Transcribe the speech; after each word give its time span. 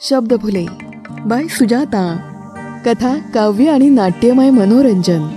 Shabdphule 0.00 0.66
bye 1.26 1.46
Sujata. 1.48 2.30
कथा 2.86 3.18
काव्य 3.34 3.70
आणि 3.70 3.88
नाट्यमय 3.88 4.50
मनोरंजन. 4.50 5.28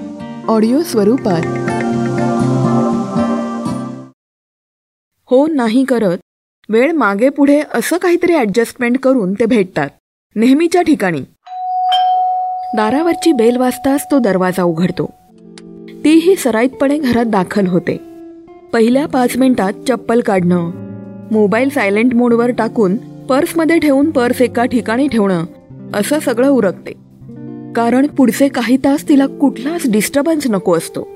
ऑडिओ 0.47 0.81
स्वरूपात. 0.81 1.41
हो 5.29 5.47
नाही 5.47 5.83
करत. 5.83 6.17
वेळ 6.70 6.91
मागे 6.91 7.29
पुढे 7.29 7.62
असं 7.73 7.97
काहीतरी 7.97 8.35
ॲडजस्टमेंट 8.35 8.99
करून 8.99 9.33
ते 9.33 9.46
भेटतात. 9.46 9.89
नेहमीच्या 10.36 10.82
ठिकाणी. 10.82 11.21
दारावरची 12.76 13.32
बेल 13.32 13.58
वाजताच 13.58 14.08
तो 14.12 14.20
दरवाजा 14.20 14.64
उघडतो. 14.64 15.14
तीही 16.04 16.36
सराईतपणे 16.36 16.98
घरात 16.98 17.26
दाखल 17.26 17.68
होते. 17.68 17.98
पहिल्या 18.74 19.05
पाच 19.05 19.38
मिनिटात 19.38 19.74
चप्पल 19.88 20.21
काढणं. 20.21 20.71
मोबाईल 21.32 21.70
सायलेंट 21.70 22.14
मोडवर 22.14 22.52
टाकून 22.52 22.98
पर्समध्ये 23.30 23.80
ठेवून 23.80 24.12
पर्स 24.12 24.41
एका 24.41 24.66
ठिकाणी 24.66 25.07
ठेवणं 25.07 25.46
असं 25.93 26.20
सगळं 26.20 26.50
उरकते. 26.50 26.92
कारण 27.75 28.07
पुढचे 28.07 28.47
काही 28.47 28.78
तास 28.78 29.10
तिला 29.10 29.25
कुठलाच 29.25 29.82
डिस्टर्बन्स 29.92 30.47
नको 30.47 30.75
असतो. 30.75 31.07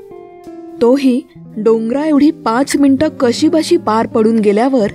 तोही 0.81 1.21
डोंगरा 1.57 2.05
एवढी 2.05 2.31
पाच 2.31 2.77
मिनिटं 2.77 3.07
कशी 3.19 3.47
बशी 3.47 3.77
पार 3.77 4.07
पडून 4.07 4.39
गेल्यावर 4.39 4.87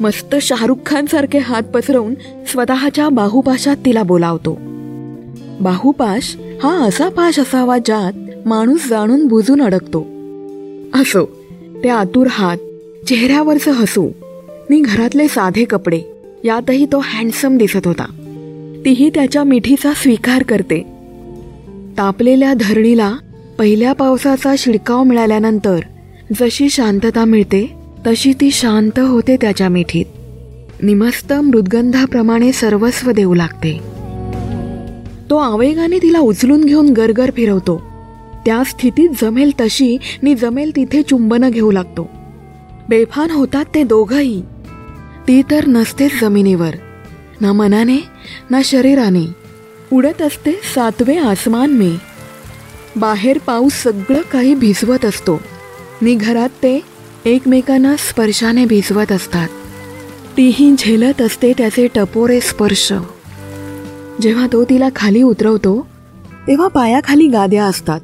मस्त 0.00 0.36
शाहरुख 0.36 0.76
खान 0.86 1.06
सारखे 1.06 1.38
हात 1.38 1.62
पसरवून 1.62 2.14
स्वतःच्या 2.46 3.08
बाहुपाशात 3.08 3.76
तिला 3.84 4.02
बोलावतो. 4.02 4.58
बाहुपाश 5.60 6.36
हा 6.62 6.84
असा 6.84 7.08
पाश 7.08 7.38
असावा 7.38 7.78
ज्यात 7.78 8.46
माणूस 8.48 8.88
जाणून 8.88 9.26
बुजून 9.26 9.62
अडकतो. 9.62 10.06
असो 10.94 11.24
ते 11.84 11.88
आतुर 11.88 12.26
हात 12.30 12.56
चेहऱ्यावरचं 13.06 13.70
हसू 13.70 14.08
मी 14.70 14.80
घरातले 14.80 15.28
साधे 15.28 15.64
कपडे 15.64 16.13
यातही 16.44 16.86
तो 16.86 17.00
हँडसम 17.04 17.56
दिसत 17.58 17.86
होता. 17.86 18.04
तीही 18.84 19.10
त्याच्या 19.14 19.44
मिठीचा 19.44 19.92
स्वीकार 19.92 20.42
करते. 20.42 20.82
तापलेल्या 21.98 22.54
धरणीला 22.54 23.12
पहिल्या 23.58 23.92
पावसाचा 23.92 24.54
शिडकाव 24.58 25.02
मिळाल्यानंतर 25.02 25.80
जशी 26.40 26.70
शांतता 26.70 27.24
मिळते 27.24 27.72
तशी 28.06 28.32
ती 28.32 28.50
शांत 28.50 28.98
होते 28.98 29.36
त्याच्या 29.40 29.68
मिठीत. 29.68 30.04
निमस्त 30.82 31.32
मृदगंधाप्रमाणे 31.32 32.52
सर्वस्व 32.52 33.10
देऊ 33.10 33.34
लागते. 33.34 33.80
तो 35.30 35.36
आवेगाने 35.36 35.98
तिला 35.98 36.18
उचलून 36.18 36.64
घेऊन 36.64 36.92
गरगर 36.92 37.30
फिरवतो. 37.36 37.82
त्या 38.46 38.62
स्थितीत 38.64 39.08
जमेल 39.22 39.50
तशी 39.60 39.98
नि 40.22 40.34
जमेल 40.34 40.76
तिथे 40.76 41.02
चुंबनं 41.02 41.50
घेऊ 41.50 41.70
लागतो. 41.70 42.10
बेफान 42.88 43.30
होतात 43.30 43.64
ते 43.74 43.82
दोघंही. 43.82 44.42
ती 45.28 45.42
तर 45.50 45.66
नसतेच 45.66 46.20
जमिनीवर. 46.20 46.74
ना 47.40 47.52
मनाने 47.52 47.98
ना 48.50 48.60
शरीराने. 48.64 49.24
उडत 49.92 50.22
असते 50.22 50.52
सातवे 50.52 51.16
आसमान 51.16 51.70
मी. 51.70 51.96
बाहेर 52.96 53.38
पाऊस 53.38 53.72
सगळं 53.72 54.20
काही 54.32 54.54
भिजवत 54.54 55.04
असतो. 55.04 55.40
नि 56.02 56.14
घरात 56.14 56.48
ते 56.48 56.80
एकमेकांना 57.24 57.96
स्पर्शाने 57.96 58.64
भिजवत 58.64 59.12
असतात. 59.12 59.48
तीही 60.36 60.74
झेलत 60.78 61.20
असते 61.20 61.52
त्याचे 61.52 61.88
टपोरे 61.94 62.40
स्पर्श. 62.40 62.92
जेव्हा 64.20 64.46
तो 64.52 64.64
तिला 64.64 64.88
खाली 64.96 65.22
उतरवतो 65.22 65.86
तेव्हा 66.46 66.68
पायाखाली 66.68 67.28
गाद्या 67.28 67.64
असतात. 67.64 68.00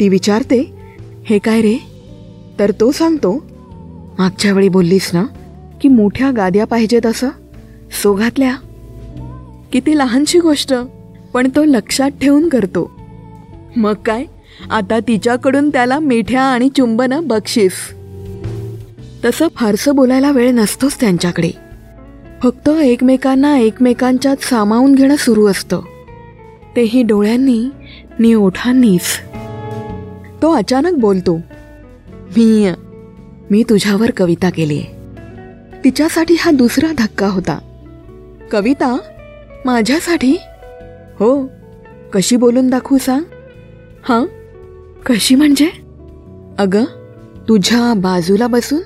ती 0.00 0.08
विचारते 0.08 0.74
हे 1.26 1.38
काय 1.38 1.60
रे? 1.60 1.78
तर 2.58 2.70
तो 2.70 2.92
सांगतो 2.92 3.46
मागच्या 4.18 4.52
वेळी 4.52 4.68
बोललीस 4.68 5.10
ना 5.12 5.24
की 5.80 5.88
मोठ्या 5.88 6.30
गाद्या 6.30 6.64
पाहिजेत 6.64 7.06
असं? 7.06 7.28
सोघातल्या? 8.02 8.56
किती 9.72 9.98
लहानशी 9.98 10.38
गोष्ट 10.38 10.74
पण 11.34 11.48
तो 11.56 11.64
लक्षात 11.64 12.10
ठेवून 12.22 12.48
करतो. 12.48 12.90
मग 13.76 13.94
काय? 13.94 14.24
आता 14.70 14.98
तिच्याकडून 15.08 15.68
त्याला 15.68 15.98
मिठ्या 15.98 16.42
आणि 16.42 16.68
चुंबनं 16.68 17.26
बक्षीस. 17.26 17.72
तसं 19.24 19.48
फारसं 19.54 19.94
बोलायला 19.94 20.30
वेळ 20.30 20.50
नसतोच 20.50 21.00
त्यांच्याकडे. 21.00 21.50
फक्त 22.42 22.68
एकमेकांना 22.68 23.58
एकमेकांच्यात 23.58 24.36
सामावून 24.36 24.94
घेणं 24.94 25.16
सुरू 25.16 25.46
असतं. 25.46 25.80
तेही 26.76 27.02
डोळ्यांनी 27.02 27.64
नि 28.18 28.34
ओठांनीच. 28.34 29.02
तो 30.42 30.52
अचानक 30.52 30.98
बोलतो 30.98 31.36
मी 32.10 32.70
मी 33.50 33.62
तुझ्यावर 33.62 34.10
कविता 34.16 34.50
केली 34.50 34.78
आहे 34.78 34.95
तिच्यासाठी 35.86 36.34
हा 36.40 36.50
दुसरा 36.50 36.92
धक्का 36.98 37.26
होता. 37.26 37.58
कविता 38.50 38.98
माझ्यासाठी? 39.64 40.36
हो 41.18 41.50
कशी 42.12 42.36
बोलून 42.36 42.70
दाखवू 42.70 42.98
सांग? 42.98 43.22
हां? 44.08 44.26
कशी 45.06 45.34
म्हणजे? 45.34 45.70
अगं 46.58 46.84
तुझ्या 47.48 47.94
बाजूला 47.96 48.46
बसून 48.46 48.78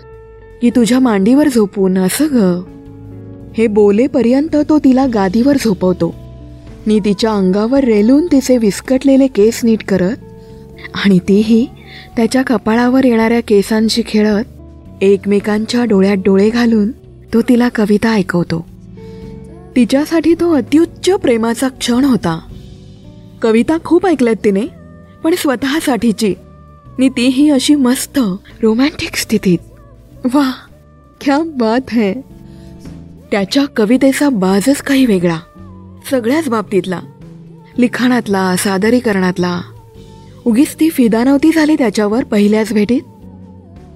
की 0.63 0.71
तुझ्या 0.71 1.01
मांडीवर 1.01 1.49
झोपून 1.49 1.99
असं 1.99 2.27
ग. 2.33 2.63
हे 3.59 3.67
बोलेपर्यंत 3.67 4.57
तो 4.69 4.79
तिला 4.79 5.07
गादीवर 5.07 5.57
झोपवतो. 5.57 6.15
मी 6.87 7.01
तिच्या 7.05 7.33
अंगावर 7.33 7.85
रेलून 7.85 8.27
तिचे 8.27 8.59
विस्कटलेले 8.59 9.27
केस 9.27 9.65
नीट 9.65 9.85
करत 9.89 10.17
आणि 11.05 11.19
तीही 11.19 11.67
त्याच्या 12.17 12.43
कपाळावर 12.43 13.05
येणाऱ्या 13.05 13.41
केसांशी 13.49 14.03
खेळत 14.07 14.45
एकमेकांच्या 15.01 15.85
डोळ्यात 15.85 16.17
डोळे 16.17 16.51
घालून 16.51 16.91
तो 17.35 17.43
तिला 17.43 17.69
कविता 17.75 18.13
ऐकवतो. 18.13 18.69
तिच्यासाठी 19.77 20.35
तो 20.35 20.53
अत्युच्च 20.53 21.11
प्रेमाचा 21.11 21.69
क्षण 21.69 22.05
होता. 22.05 22.41
कविता 23.43 23.77
खूप 23.85 24.07
ऐकल्यात 24.07 24.37
तिने 24.45 24.61
पण 25.25 25.35
स्वतःसाठीची. 25.35 26.35
नि 26.99 27.09
तीही 27.09 27.51
अशी 27.51 27.75
मस्त 27.75 28.19
रोमॅन्टिक 28.63 29.17
स्थितीत. 29.17 29.59
वा 30.35 30.51
क्या 31.21 31.39
बात 31.39 31.91
है. 31.91 32.13
त्याच्या 33.31 33.65
कवितेचा 33.77 34.29
बाजच 34.29 34.77
काही 34.77 35.07
वेगळा. 35.07 35.37
सगळ्याच 36.11 36.49
बाबतीतला. 36.49 37.01
लिखाणातला 37.79 38.57
सादरीकरणातला. 38.57 39.61
उगीच 40.45 40.75
ती 40.81 40.91
फिदा 40.91 41.25
नव्हती 41.25 41.51
झाली 41.55 41.75
त्याच्यावर 41.75 42.25
पहिल्याच 42.25 42.73
भेटीत? 42.73 43.01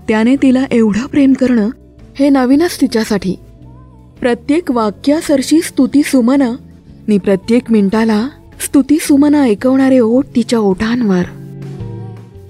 त्याने 0.09 0.37
तिला 0.37 0.65
एवढं 0.70 1.06
प्रेम 1.06 1.32
करणं 1.32 1.70
हे 2.19 2.28
नवीनच 2.28 2.81
तिच्यासाठी. 2.81 3.37
प्रत्येक 4.20 4.70
वाक्यासरशी 4.70 5.60
स्तुती 5.62 6.03
सुमन 6.03 6.42
नि 7.09 7.19
प्रत्येक 7.19 7.70
मिनिटाला 7.70 8.28
स्तुती 8.60 8.98
सुमन 9.00 9.34
ऐकवणारे 9.34 9.98
ओठ 9.98 10.25
तिच्या 10.37 10.59
ओठांवर. 10.59 11.22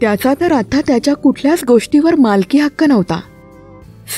त्याचा 0.01 0.35
तर 0.41 0.53
आता 0.53 0.81
त्याच्या 0.87 1.15
कुठल्याच 1.15 1.65
गोष्टीवर 1.65 2.15
मालकी 2.15 2.59
हक्क 2.59 2.85
नव्हता. 2.85 3.21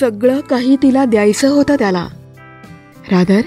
सगळं 0.01 0.41
काही 0.41 0.77
तिला 0.77 1.05
द्यायचं 1.05 1.49
होतं 1.49 1.75
त्याला. 1.75 2.09
रादर 3.13 3.41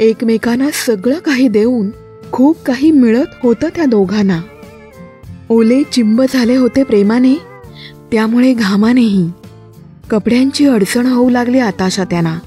एकमेकांना 0.00 0.68
सगळं 0.86 1.18
काही 1.18 1.48
देऊन 1.48 1.90
खूप 2.32 2.56
काही 2.62 2.90
मिळत 2.90 3.26
होतं 3.42 3.68
त्या 3.68 3.84
दोघांना. 3.84 4.40
ओले 5.48 5.82
चिंब 5.82 6.22
झाले 6.32 6.56
होते 6.56 6.82
प्रेमाने 6.82 7.34
त्यामुळे 8.16 8.52
घामानेही. 8.52 9.30
कपड्यांची 10.10 10.66
अडचण 10.66 11.06
होऊ 11.06 11.30
लागली 11.30 11.58
आताशा 11.58 12.04
त्यांना. 12.04 12.38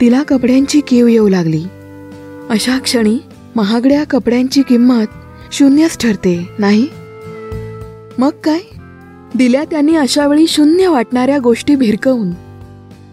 तिला 0.00 0.22
कपड्यांची 0.22 0.80
कीव 0.80 1.06
येऊ 1.06 1.28
लागली. 1.28 1.64
अशा 2.50 2.78
क्षणी 2.78 3.18
महागड्या 3.56 4.04
कपड्यांची 4.04 4.62
किंमत 4.62 5.04
शून्यच 5.52 5.98
ठरते 5.98 6.48
नाही? 6.58 6.88
मग 8.18 8.30
काय? 8.44 8.58
दिल्या 9.34 9.64
त्यांनी 9.64 9.96
अशा 9.96 10.26
वेळी 10.26 10.46
शून्य 10.48 10.88
वाटणाऱ्या 10.88 11.38
गोष्टी 11.38 11.76
भिरकवून. 11.76 12.30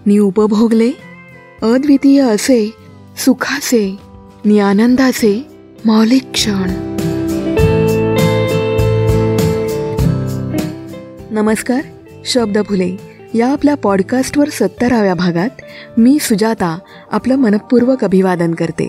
नी 0.05 0.17
उपभोगले 0.17 0.91
अद्वितीय 1.61 2.21
असे 2.21 2.73
सुखाचे 3.25 3.97
नि 4.45 4.59
आनंदाचे 4.59 5.47
मौलिक 5.85 6.23
क्षण. 6.33 6.90
नमस्कार 11.31 11.81
शब्द 12.25 12.57
फुले. 12.65 12.97
या 13.33 13.51
आपल्या 13.51 13.75
पॉडकास्टवर 13.75 14.49
सत्तराव्या 14.49 15.13
भागात 15.13 15.49
मी 15.97 16.17
सुजाता 16.21 16.79
आपलं 17.11 17.35
मनपूर्वक 17.35 18.03
अभिवादन 18.03 18.53
करते. 18.53 18.87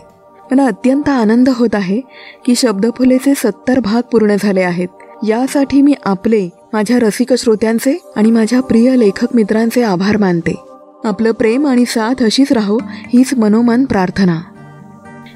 मला 0.50 0.67
अत्यंत 0.67 1.09
आनंद 1.09 1.49
होत 1.49 1.75
आहे 1.75 2.00
की 2.44 2.55
शब्द 2.56 2.87
फुलेचे 2.97 3.35
सत्तर 3.37 3.81
भाग 3.81 4.03
पूर्ण 4.03 4.37
झाले 4.41 4.61
आहेत. 4.61 4.89
यासाठी 5.29 5.83
मी 5.83 5.94
आपले 6.05 6.49
माझ्या 6.73 6.99
रसिक 6.99 7.33
श्रोत्यांचे 7.33 8.12
आणि 8.17 8.31
माझ्या 8.31 8.61
प्रिय 8.61 8.97
लेखक 8.97 9.35
मित्रांचे 9.35 9.83
आभार 9.83 10.17
मानते. 10.17 10.65
आपलं 11.05 11.31
प्रेम 11.31 11.67
आणि 11.67 11.85
साथ 11.87 12.23
अशीच 12.23 12.53
राहो 12.53 12.79
हीच 12.85 13.35
मनोमन 13.35 13.85
प्रार्थना. 13.85 14.41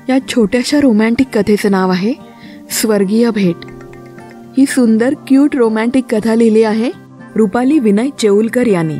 या 0.08 0.18
छोट्याशा 0.28 0.80
रोमॅन्टिक 0.80 1.38
कथेचं 1.38 1.70
नाव 1.70 1.90
आहे 1.90 2.12
स्वर्गीय 2.70 3.30
भेट. 3.30 3.75
ही 4.56 4.66
सुंदर 4.66 5.14
क्यूट 5.26 5.56
रोमॅन्टिक 5.56 6.14
कथा 6.14 6.34
लिहिली 6.34 6.62
आहे 6.62 6.90
रुपाली 7.36 7.78
विनय 7.78 8.08
चेऊलकर 8.18 8.66
यांनी. 8.66 8.94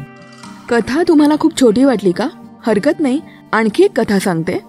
कथा 0.70 1.02
तुम्हाला 1.08 1.36
खूप 1.40 1.60
छोटी 1.60 1.84
वाटली 1.84 2.12
का? 2.12 2.28
हरकत 2.66 3.00
नाही 3.00 3.20
आणखी 3.52 3.84
एक 3.84 4.00
कथा 4.00 4.18
सांगते. 4.18 4.60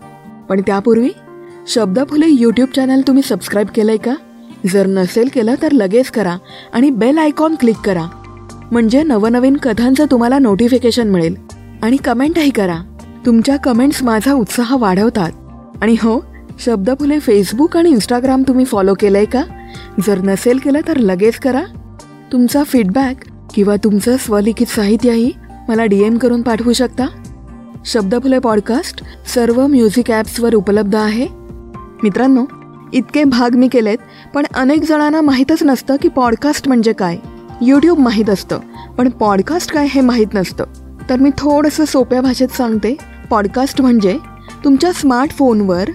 पण 0.50 0.62
त्यापूर्वी 0.62 1.10
शब्दफुले 1.68 2.26
यूट्यूब 2.30 2.70
चॅनल 2.76 3.02
तुम्ही 3.02 3.24
सबस्क्राईब 3.24 3.68
केलंय 3.76 3.98
का? 3.98 4.16
जर 4.68 4.88
नसेल 4.88 5.30
केलं 5.34 5.56
तर 5.62 5.72
लगेच 5.72 6.12
करा 6.12 6.38
आणि 6.74 6.90
बेल 6.90 7.18
आयकॉन 7.18 7.56
क्लिक 7.56 7.78
करा. 7.78 8.06
म्हणजे 8.72 9.04
नवनवीन 9.04 9.58
कथांचं 9.58 10.06
तुम्हाला 10.06 10.40
नोटिफिकेशन 10.40 11.08
मिळेल. 11.08 11.36
आणि 11.84 11.98
कमेंटही 11.98 12.50
करा. 12.50 12.78
तुमच्या 13.26 13.58
कमेंट्स 13.58 14.04
माझा 14.04 14.34
उत्साह 14.34 14.76
वाढवतात. 14.76 15.32
आणि 15.82 15.94
हो 15.94 16.26
शब्दफुले 16.60 17.20
फेसबुक 17.20 17.78
आणि 17.78 17.90
इंस्टाग्राम 17.90 18.44
तुम्ही 18.48 18.66
फॉलो 18.66 18.94
केलंय 19.00 19.26
का? 19.26 19.44
जर 20.08 20.20
नसेल 20.20 20.58
केलं 20.58 20.80
तर 20.88 20.98
लगेच 20.98 21.36
करा. 21.36 21.62
तुमचा 22.32 22.64
फीडबॅक 22.64 23.16
किंवा 23.54 23.76
तुमचं 23.84 24.18
स्वलिखित 24.18 24.68
साहित्यही 24.68 25.32
मला 25.68 25.86
डी 25.86 26.04
एम 26.04 26.18
करून 26.18 26.42
पाठवू 26.42 26.74
शकता. 26.74 27.06
शब्दफुले 27.86 28.40
पॉडकास्ट 28.40 29.04
सर्व 29.36 29.68
म्युझिक 29.68 30.12
ॲप्सवर 30.12 30.56
उपलब्ध 30.56 30.96
आहे. 30.96 31.28
मित्रांनो 32.04 32.46
इतके 32.94 33.24
भाग 33.24 33.56
मी 33.56 33.68
केलेत 33.68 33.98
पण 34.34 34.46
अनेक 34.56 34.84
जणांना 34.84 35.22
माहीतच 35.22 35.64
नसतं 35.64 35.96
की 36.02 36.08
पॉडकास्ट 36.08 36.68
म्हणजे 36.68 36.94
काय. 36.94 37.18
यूट्यूब 37.62 38.00
माहीत 38.00 38.30
असतं 38.30 38.60
पण 38.98 39.10
पॉडकास्ट 39.10 39.72
काय 39.72 39.88
हे 39.90 40.02
माहीत 40.02 40.34
नसतं. 40.34 40.64
तर 41.10 41.20
मी 41.20 41.30
थोडंसं 41.38 41.86
सोप्या 41.86 42.22
भाषेत 42.22 42.48
सांगते. 42.48 42.96
पॉडकास्ट 43.30 43.82
म्हणजे 43.82 44.18
तुमच्या 44.64 44.92
स्मार्टफोनवर 44.92 45.90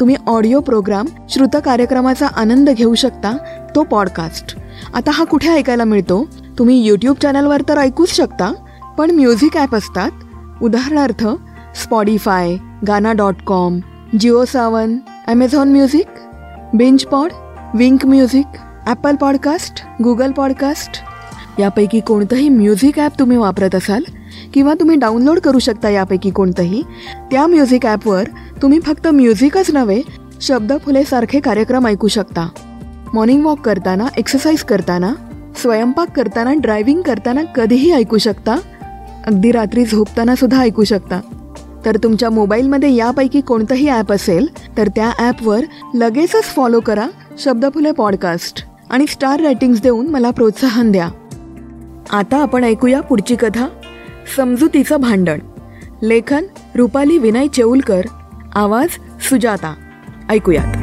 तुम्ही 0.00 0.16
ऑडिओ 0.26 0.60
प्रोग्राम 0.60 1.06
श्रुत 1.28 1.56
कार्यक्रमाचा 1.64 2.26
आनंद 2.26 2.70
घेऊ 2.70 2.94
शकता 2.94 3.36
तो 3.74 3.82
पॉडकास्ट. 3.82 4.56
आता 4.94 5.10
हा 5.10 5.24
कुठे 5.24 5.48
ऐकायला 5.48 5.84
मिळतो? 5.84 6.24
तुम्ही 6.58 6.84
यूट्यूब 6.84 7.16
चॅनलवर 7.16 7.62
तर 7.68 7.78
ऐकूच 7.78 8.08
शकता 8.08 8.52
पण 8.98 9.10
म्युझिक 9.10 9.56
ॲप 9.56 9.74
असतात. 9.74 10.10
उदाहरणार्थ 10.62 11.26
Spotify 11.74 12.56
Gaana 12.88 13.12
dot 13.12 13.34
com 13.46 13.78
Jio 14.20 14.44
Saavn 14.44 14.96
Amazon 15.26 15.72
music 15.72 16.06
बिंच 16.74 17.04
pod 17.04 17.32
Wynk 17.74 18.06
music 18.06 18.56
Apple 18.86 19.16
podcast 19.16 19.82
Google 20.02 20.32
podcast 20.32 21.02
यापैकी 21.58 22.00
कोणतंही 22.00 22.48
म्युझिक 22.48 22.98
ॲप 22.98 23.18
तुम्ही 23.18 23.36
वापरत 23.36 23.74
असाल 23.74 24.02
किंवा 24.54 24.74
तुम्ही 24.74 24.96
डाउनलोड 24.96 25.38
करू 25.38 25.58
शकता 25.58 25.88
यापैकी 25.88 26.30
कोणतंही. 26.30 26.82
त्या 27.30 27.46
म्युझिक 27.46 27.86
ॲपवर 27.86 28.24
तुम्ही 28.62 28.80
फक्त 28.80 29.06
म्युझिकच 29.08 29.70
नव्हे 29.70 30.02
शब्द 30.40 30.72
फुलेसारखे 30.84 31.40
कार्यक्रम 31.40 31.86
ऐकू 31.86 32.08
शकता. 32.08 32.48
मॉर्निंग 33.14 33.44
वॉक 33.44 33.60
करताना 33.60 34.06
एक्सरसाइज 34.16 34.62
करताना 34.62 35.12
स्वयंपाक 35.62 36.16
करताना 36.16 36.52
ड्रायव्हिंग 36.54 37.02
करताना 37.02 37.42
कधीही 37.42 37.92
ऐकू 37.92 38.18
शकता. 38.18 38.56
अगदी 39.26 39.50
रात्री 39.50 39.84
झोपताना 39.84 40.34
सुद्धा 40.34 40.60
ऐकू 40.60 40.84
शकता. 40.84 41.20
तर 41.84 41.96
तुमच्या 41.96 42.30
मोबाईलमध्ये 42.30 42.94
यापैकी 42.94 43.40
कोणतंही 43.40 43.88
ॲप 43.88 44.12
असेल 44.12 44.46
तर 44.76 44.88
त्या 44.88 45.10
ॲपवर 45.18 45.60
लगेचच 45.94 46.44
फॉलो 46.44 46.80
करा 46.80 47.06
शब्दफुले 47.38 47.92
पॉडकास्ट 47.92 48.64
आणि 48.90 49.06
स्टार 49.06 49.40
रेटिंग्स 49.40 49.82
देऊन 49.82 50.06
मला 50.06 50.30
प्रोत्साहन 50.30 50.92
द्या. 50.92 51.08
आता 52.12 52.36
आपण 52.36 52.64
ऐकूया 52.64 53.00
पुढची 53.00 53.36
कथा. 53.36 53.66
समजुतीचं 54.36 54.96
भांडण. 54.96 55.38
लेखन 56.02 56.44
रुपाली 56.74 57.18
विनय 57.18 57.46
चेऊलकर 57.46 58.00
आवाज 58.54 58.88
सुजाता. 59.28 59.74
ऐकूयात. 60.30 60.76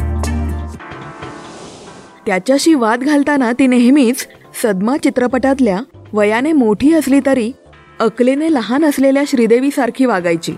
त्याच्याशी 2.26 2.74
वाद 2.74 3.00
घालताना 3.00 3.52
ती 3.52 3.68
नेहमीच 3.68 4.28
सदमा 4.64 4.98
चित्रपटातल्या 4.98 5.80
वयाने 6.14 6.54
मोठी 6.54 6.94
असली 6.94 7.20
तरी 7.26 7.52
अकलेने 8.00 8.54
लहान 8.54 8.86
असलेल्या 8.86 9.24
श्रीदेवीसारखी 9.28 10.06
वागायची. 10.06 10.54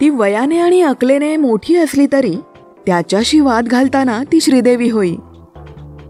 ती 0.00 0.08
वयाने 0.08 0.58
आणि 0.58 0.82
अकलेने 0.82 1.36
मोठी 1.36 1.76
असली 1.76 2.06
तरी 2.12 2.36
त्याच्याशी 2.86 3.40
वाद 3.40 3.64
घालताना 3.64 4.22
ती 4.32 4.40
श्रीदेवी 4.40 4.90
होई. 4.90 5.16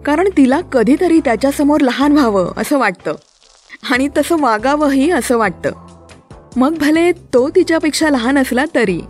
कारण 0.06 0.28
तिला 0.36 0.60
कधीतरी 0.60 1.20
त्याच्यासमोर 1.20 1.80
लहान 1.80 2.12
व्हावं 2.12 2.52
असं 2.56 2.78
वाटतं. 2.78 3.14
आणि 3.90 4.08
तसं 4.16 4.36
वागावंही 4.40 5.10
असं 5.10 5.38
वाटतं. 5.38 5.81
मग 6.56 6.74
भले 6.78 7.12
तो 7.12 7.50
तिच्यापेक्षा 7.50 8.10
लहान 8.10 8.38
असला 8.38 8.64
तरी. 8.74 9.00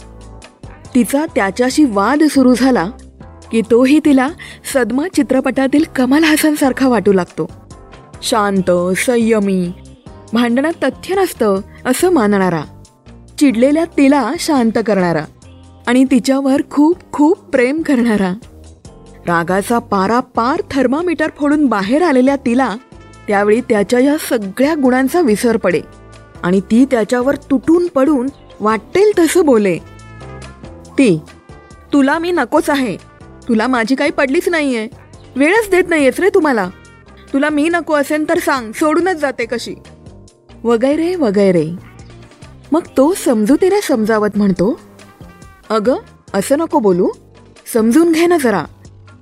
तिचा 0.95 1.27
त्याच्याशी 1.35 1.85
वाद 1.85 2.23
सुरू 2.23 2.55
झाला 2.55 2.91
की 3.53 3.61
तोही 3.61 4.01
तिला 4.05 4.29
सदमा 4.75 5.09
चित्रपटातील 5.15 5.85
कमल 5.97 6.25
हसनसारखा 6.25 6.89
वाटू 6.89 7.13
लागतो. 7.13 7.51
शांत 8.23 8.99
संयमी 8.99 9.73
भांडणात 10.33 10.85
तथ्य 10.85 11.15
नसतं 11.15 11.61
असं 11.87 12.11
मानणारा. 12.11 12.63
चिडलेल्या 13.39 13.85
तिला 13.85 14.33
शांत 14.39 14.79
करणारा 14.87 15.25
आणि 15.87 16.05
तिच्यावर 16.05 16.63
खूप 16.71 16.97
खूप 17.13 17.39
प्रेम 17.39 17.83
करणारा. 17.83 18.35
रागाचा 19.27 19.79
पारा 19.79 20.21
पार 20.21 20.63
थर्मामीटर 20.71 21.29
फोडून 21.37 21.67
बाहेर 21.67 22.03
आलेल्या 22.03 22.37
तिला 22.37 22.77
त्यावेळी 23.29 23.61
त्याच्या 23.61 24.01
या 24.01 24.17
सगळ्या 24.31 24.75
गुणांचा 24.83 25.21
विसर 25.21 25.57
पडे. 25.57 25.81
आणि 26.43 26.61
ती 26.61 26.85
त्याच्यावर 26.91 27.35
तुटून 27.35 27.87
पडून 27.87 28.29
वाटेल 28.61 29.13
तसं 29.19 29.45
बोले. 29.45 29.79
ती 30.87 31.21
तुला 31.93 32.19
मी 32.19 32.31
नकोच 32.31 32.71
आहे. 32.71 32.97
तुला 33.49 33.67
माझी 33.67 33.95
काही 33.95 34.11
पडलीच 34.11 34.49
नाहीये. 34.49 34.89
वेळच 35.37 35.71
देत 35.71 35.85
नाहीयेच 35.89 36.21
रे 36.21 36.29
तुम्हाला. 36.29 36.71
तुला 37.33 37.49
मी 37.49 37.69
नको 37.69 37.95
असेल 37.95 38.29
तर 38.29 38.39
सांग 38.39 38.73
सोडूनच 38.73 39.17
जाते 39.17 39.45
कशी. 39.45 39.75
वगैरे 40.65 41.15
वगैरे. 41.15 41.71
मग 42.73 42.83
तो 42.97 43.15
समजुतीने 43.15 43.81
समजावत 43.81 44.29
म्हणतो 44.37 44.81
अगं 45.71 45.97
असं 46.35 46.59
नको 46.59 46.79
बोलू. 46.79 47.09
समजून 47.73 48.13
घे 48.13 48.27
ना 48.27 48.37
जरा. 48.37 48.65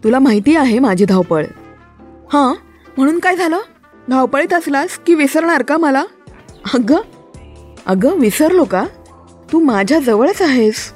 तुला 0.05 0.19
माहिती 0.19 0.57
आहे 0.57 0.79
माझी 0.79 1.05
धावपळ. 1.05 1.45
हां? 2.33 2.55
म्हणून 2.97 3.19
काय 3.19 3.37
झालं? 3.37 3.59
धावपळीत 4.09 4.53
असलास 4.53 4.99
की 5.07 5.15
विसरणार 5.15 5.63
का 5.63 5.77
मला? 5.77 6.05
अगं 6.65 7.01
अगं 7.87 8.19
विसरलो 8.19 8.65
का? 8.65 8.85
तू 9.53 9.59
माझ्या 9.61 9.99
जवळच 9.99 10.43
आहेस. 10.43 10.93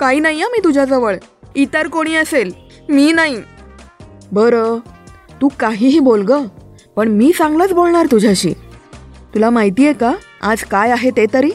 काही 0.00 0.20
नाही 0.20 0.42
मी 0.42 0.58
तुझ्याजवळ. 0.64 1.16
इतर 1.54 1.88
कोणी 1.88 2.14
असेल 2.14 2.52
मी 2.88 3.12
नाही. 3.12 3.36
बरं 4.32 4.78
तू 5.40 5.48
काहीही 5.60 5.98
बोल 5.98 6.22
ग 6.22 6.42
पण 6.96 7.08
मी 7.08 7.32
चांगलंच 7.38 7.72
बोलणार 7.72 8.06
तुझ्याशी. 8.10 8.52
तुला 9.34 9.50
माहिती 9.50 9.84
आहे 9.84 9.94
का 9.94 10.12
आज 10.42 10.64
काय 10.64 10.90
आहे 10.90 11.10
ते 11.10 11.26
तरी? 11.34 11.50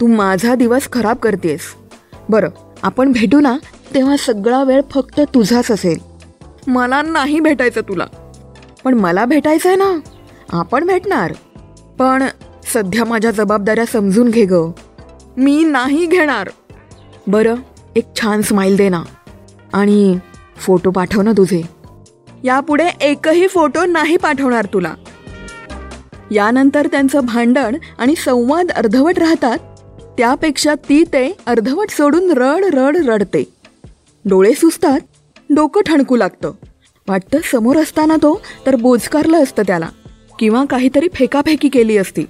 तू 0.00 0.06
माझा 0.06 0.54
दिवस 0.54 0.88
खराब 0.92 1.16
करतेस. 1.16 1.60
बरं 2.28 2.48
आपण 2.82 3.12
भेटू 3.12 3.40
ना 3.40 3.56
तेव्हा 3.94 4.16
सगळा 4.16 4.62
वेळ 4.64 4.80
फक्त 4.90 5.20
तुझाच 5.34 5.70
असेल. 5.70 5.98
मला 6.66 7.02
नाही 7.02 7.40
भेटायचं 7.40 7.80
तुला. 7.80 8.06
पण 8.84 8.94
मला 8.94 9.24
भेटायचं 9.24 9.68
आहे 9.68 9.76
ना 9.76 9.98
आपण 10.52 10.86
भेटणार. 10.86 11.32
पण 11.98 12.22
सध्या 12.74 13.04
माझ्या 13.04 13.30
जबाबदाऱ्या 13.30 13.86
समजून 13.86 14.30
घे 14.30 14.46
ग. 14.50 14.54
मी 15.36 15.64
नाही 15.64 16.06
घेणार. 16.06 16.50
बरं 17.26 17.54
एक 17.96 18.04
छान 18.20 18.42
स्माईल 18.42 18.76
दे 18.76 18.88
ना. 18.88 19.02
आणि 19.72 20.18
फोटो 20.56 20.90
पाठव 20.90 21.22
ना 21.22 21.32
तुझे. 21.32 21.62
यापुढे 22.44 22.88
एकही 23.00 23.48
फोटो 23.48 23.84
नाही 23.84 24.16
पाठवणार 24.16 24.64
तुला. 24.64 24.94
यानंतर 26.30 26.86
त्यांचं 26.86 27.26
भांडण 27.26 27.76
आणि 27.98 28.14
संवाद 28.14 28.70
अर्धवट 28.70 29.18
राहतात 29.18 29.58
त्यापेक्षा 30.18 30.74
ती 30.74 31.04
ते 31.04 31.36
अर्धवट 31.46 31.90
सोडून 31.90 32.30
रड 32.30 32.64
रड 32.74 32.96
रडते. 32.96 33.44
डोळे 34.24 34.52
सुचतात 34.52 35.00
डोकं 35.50 35.80
ठणकू 35.86 36.16
लागतं. 36.16 36.52
वाटतं 37.08 37.38
समोर 37.52 37.76
असताना 37.76 38.16
तो 38.16 38.40
तर 38.66 38.76
बोजकारलं 38.76 39.42
असतं 39.42 39.62
त्याला 39.66 39.88
किंवा 40.38 40.64
काहीतरी 40.64 41.08
फेकाफेकी 41.14 41.68
केली 41.68 41.96
असती. 41.96 42.24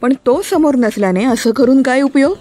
पण 0.00 0.12
तो 0.26 0.42
समोर 0.42 0.74
नसल्याने 0.74 1.24
असं 1.24 1.50
करून 1.50 1.82
काय 1.82 2.00
उपयोग? 2.00 2.36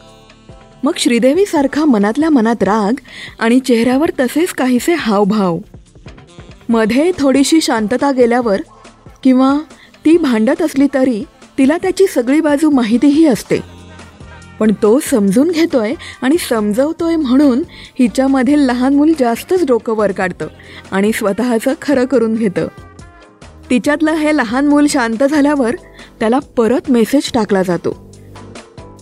मग 0.84 0.92
श्रीदेवीसारखा 0.98 1.86
मनातल्या 1.86 2.30
मनात 2.30 2.64
राग 2.64 3.00
आणि 3.40 3.60
चेहऱ्यावर 3.60 4.10
तसेच 4.20 4.50
काहीसे 4.50 4.94
हावभाव. 4.94 5.60
मध्ये 6.70 7.12
थोडीशी 7.20 7.62
शांतता 7.62 8.12
गेल्यावर 8.12 8.62
किंवा 9.24 9.58
ती 10.06 10.18
भांडत 10.18 10.62
असली 10.62 10.88
तरी 10.94 11.24
तिला 11.58 11.78
त्याची 11.78 12.08
सगळी 12.08 12.42
बाजू 12.42 12.70
माहितीही 12.70 13.26
असते. 13.26 13.80
पण 14.60 14.72
तो 14.84 15.00
समजून 15.00 15.52
घेतोय 15.52 15.94
आणि 16.22 16.38
समजवतोय 16.50 17.16
म्हणून 17.16 17.64
हिच्यामधील 18.00 18.60
लहान 18.60 18.96
मूल 18.96 19.14
जास्तच 19.20 19.66
डोकं 19.66 19.94
वर 19.94 20.12
काढतं 20.12 20.48
आणि 20.92 21.12
स्वतःचं 21.12 21.74
खरं 21.82 22.06
करून 22.06 22.36
घेतं. 22.36 22.68
तिच्यातलं 23.70 24.12
हे 24.12 24.38
लहान 24.38 24.68
मूल 24.68 24.88
शांत 24.88 25.24
झाल्यावर 25.24 25.76
त्याला 26.20 26.40
परत 26.58 26.92
मेसेज 26.92 27.32
टाकला 27.34 27.64
जातो. 27.64 28.12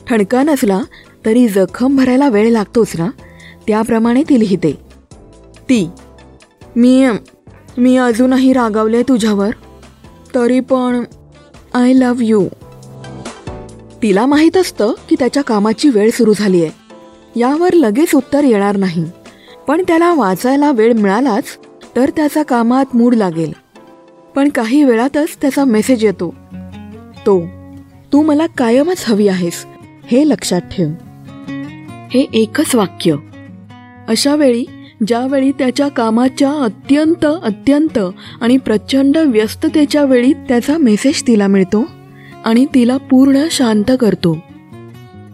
ठणका 0.08 0.44
नसला 0.44 0.82
तरी 1.26 1.48
जखम 1.48 1.96
भरायला 1.96 2.30
वेळ 2.30 2.52
लागतोच 2.52 2.92
ना? 2.98 3.10
त्याप्रमाणे 3.68 4.24
ती 4.24 4.40
लिहिते. 4.40 4.72
ती 5.70 5.90
मी 6.76 7.08
मी 7.78 7.98
अजूनही 7.98 8.54
रागावले 8.54 9.02
तुझ्यावर 9.04 9.50
तरी 10.36 10.60
पण 10.60 11.04
आय 11.74 11.94
लव्ह 11.94 12.26
यू 12.26 12.48
तिला 14.02 14.26
माहीत 14.26 14.58
असतं 14.58 14.94
की 15.10 15.16
त्याच्या 15.20 15.44
कामाची 15.44 15.90
वेळ 15.90 16.10
सुरू 16.10 16.34
झाली 16.38 16.64
आहे 16.64 16.72
यावर 17.40 17.74
लगेच 17.74 18.16
उत्तर 18.16 18.44
येणार 18.44 18.78
नाही. 18.78 19.06
पण 19.68 19.84
त्याला 19.88 20.14
वाचायला 20.14 20.72
वेळ 20.72 20.94
मिळालाच 20.94 21.44
तर 21.96 22.10
त्याचा 22.10 22.44
कामात 22.44 22.96
मूड 22.96 23.16
लागेल. 23.16 23.54
पण 24.36 24.50
काही 24.50 24.84
वेळातच 24.84 25.38
त्याचा 25.42 25.64
मेसेज 25.64 26.06
येतो. 26.06 26.36
तो 27.28 27.46
तू 28.14 28.22
मला 28.22 28.48
कायमच 28.48 29.06
हवी 29.08 29.28
आहेस 29.28 29.66
हे 30.12 30.30
लक्षात 30.30 30.62
ठेव. 30.62 30.90
हे 32.14 32.26
एकच 32.34 32.76
वाक्य. 32.76 33.16
अशा 34.08 34.36
वेळी 34.36 34.66
ज्यावेळी 35.08 35.52
त्याच्या 35.52 35.88
कामाच्या 35.88 36.52
अत्यंत 36.52 37.26
अत्यंत 37.26 38.00
आणि 38.42 38.58
प्रचंड 38.58 39.18
व्यस्ततेच्या 39.18 40.04
वेळी 40.04 40.34
त्याचा 40.34 40.78
मेसेज 40.78 41.28
तिला 41.28 41.48
मिळतो 41.48 41.86
आणि 42.46 42.66
तिला 42.66 42.98
पूर्ण 42.98 43.44
शांत 43.52 43.92
करतो. 44.00 44.38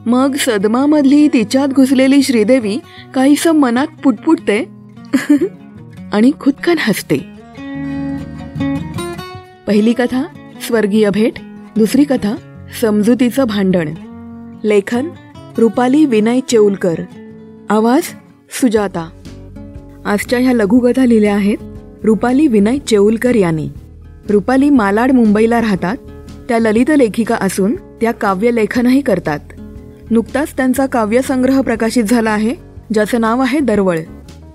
मग 0.05 0.35
सदमामधली 0.35 1.27
तिच्यात 1.27 1.67
घुसलेली 1.67 2.23
श्रीदेवी 2.23 2.77
काहीसं 3.13 3.51
मनात 3.51 3.88
पुटपुटते 4.03 4.69
आणि 6.13 6.31
खुदकन 6.39 6.75
हसते. 6.79 7.17
पहिली 9.67 9.93
कथा 9.93 10.23
स्वर्गीय 10.62 11.09
भेट. 11.09 11.33
दुसरी 11.77 12.03
कथा 12.03 12.35
समजुतीचं 12.81 13.43
भांडण. 13.43 13.89
लेखन 14.63 15.07
रुपाली 15.57 16.05
विनय 16.05 16.39
चेऊलकर. 16.49 16.95
आवाज 17.69 18.03
सुजाता. 18.61 19.09
आजच्या 20.05 20.39
ह्या 20.39 20.53
लघुकथा 20.53 21.05
लिहिल्या 21.05 21.35
आहेत 21.35 21.57
रुपाली 22.03 22.47
विनय 22.47 22.77
चेऊलकर 22.77 23.35
यांनी. 23.35 23.69
रुपाली 24.29 24.69
मालाड 24.69 25.11
मुंबईला 25.11 25.61
राहतात. 25.61 25.97
त्या 26.49 26.59
ललित 26.59 26.91
लेखिका 26.97 27.35
असून 27.35 27.75
त्या 27.75 28.11
काव्यलेखनही 28.11 29.01
करतात. 29.01 29.39
नुकताच 30.11 30.57
त्यांचा 30.57 30.85
काव्यसंग्रह 30.85 31.61
प्रकाशित 31.61 32.03
झाला 32.03 32.31
आहे 32.31 32.55
ज्याचं 32.93 33.21
नाव 33.21 33.41
आहे 33.41 33.59
दरवळ. 33.59 33.99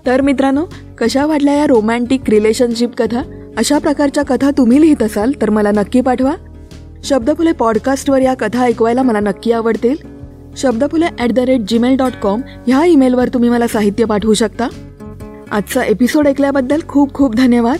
तर 0.05 0.21
मित्रांनो 0.21 0.65
कशा 0.97 1.25
वाटल्या 1.25 1.53
या 1.53 1.67
रोमॅन्टिक 1.67 2.21
रिलेशनशिप 2.29 2.89
कथा? 2.97 3.21
अशा 3.57 3.77
प्रकारच्या 3.77 4.23
कथा 4.23 4.51
तुम्ही 4.57 4.81
लिहित 4.81 5.03
असाल 5.03 5.31
तर 5.41 5.49
मला 5.49 5.71
नक्की 5.71 6.01
पाठवा. 6.01 6.33
शब्दफुले 7.03 7.51
पॉडकास्टवर 7.51 8.21
या 8.21 8.33
कथा 8.33 8.61
ऐकवायला 8.61 9.03
मला 9.03 9.19
नक्की 9.19 9.51
आवडतील? 9.51 9.95
Shabdaphule 10.57 11.05
at 11.19 11.31
the 11.31 11.39
rate 11.39 11.61
Gmail 11.67 11.95
dot 11.97 12.11
com 12.21 12.41
ह्या 12.67 12.83
ईमेलवर 12.85 13.27
तुम्ही 13.27 13.49
मला 13.49 13.67
साहित्य 13.67 14.05
पाठवू 14.05 14.33
शकता? 14.33 14.67
आजचा 15.51 15.83
एपिसोड 15.83 16.27
ऐकल्याबद्दल 16.27 16.79
खूप 16.87 17.13
खूप 17.13 17.35
धन्यवाद. 17.35 17.79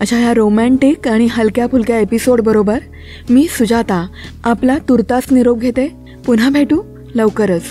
अशा 0.00 0.16
ह्या 0.16 0.34
रोमॅन्टिक 0.34 1.08
आणि 1.08 1.28
हलक्या 1.30 1.66
फुलक्या 1.66 1.98
एपिसोड 1.98 2.40
बरोबर 2.40 2.78
मी 3.30 3.46
सुजाता 3.48 4.06
आपला 4.44 4.78
तुर्तास 4.88 5.32
निरोप 5.32 5.58
घेते. 5.58 5.88
पुन्हा 6.26 6.50
भेटू 6.50 6.82
लवकरच. 7.14 7.62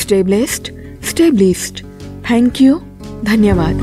स्टेबलेस्ट 0.00 0.72
स्टेबलिस्ट 1.10 1.84
थँक्यू 2.28 2.76
धन्यवाद. 3.26 3.76